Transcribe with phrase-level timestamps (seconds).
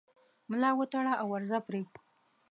[0.49, 1.81] ملا وتړه او ورځه پرې